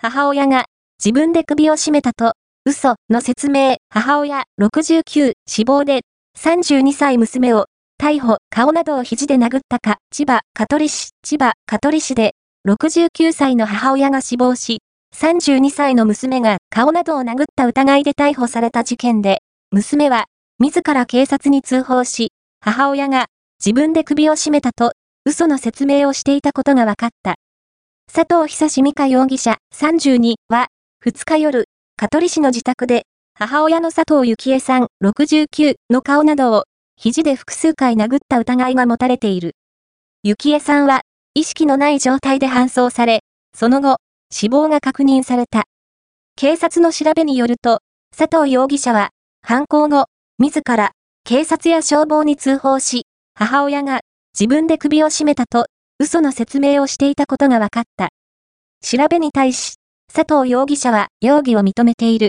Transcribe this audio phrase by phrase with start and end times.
[0.00, 0.66] 母親が
[1.04, 6.02] 自分で首を絞めたと、嘘の説明、母親69死亡で
[6.38, 7.66] 32歳娘を
[8.00, 12.34] 逮捕、顔などを肘で殴ったか、千葉、香取市、千葉、香取市で
[12.68, 14.82] 69歳の母親が死亡し、
[15.16, 19.40] 32歳の娘が顔などを殴った疑いで逮捕された事件で、
[19.72, 20.26] 娘は
[20.60, 22.30] 自ら警察に通報し、
[22.60, 23.26] 母親が
[23.58, 24.92] 自分で首を絞めたと
[25.24, 27.34] 嘘の説明をしていたことが分かった。
[28.10, 30.68] 佐藤久志美香容疑者32は
[31.04, 31.66] 2日夜、
[31.96, 33.02] 香取市の自宅で
[33.34, 36.64] 母親の佐藤幸恵さん69の顔などを
[36.96, 39.52] 肘で複数回殴った疑いが持たれている。
[40.24, 41.02] 幸恵さんは
[41.34, 43.20] 意識のない状態で搬送され、
[43.54, 43.98] その後、
[44.30, 45.66] 死亡が確認された。
[46.34, 47.80] 警察の調べによると、
[48.16, 49.10] 佐藤容疑者は、
[49.42, 50.06] 犯行後、
[50.38, 50.92] 自ら、
[51.24, 54.00] 警察や消防に通報し、母親が
[54.34, 55.66] 自分で首を絞めたと、
[56.00, 58.10] 嘘の説明をしていたことが分かった。
[58.80, 59.74] 調べに対し、
[60.14, 62.26] 佐藤容疑者は容疑を認めている。